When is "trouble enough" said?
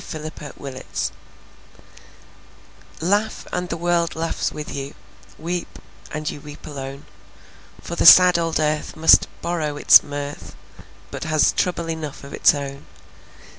11.51-12.23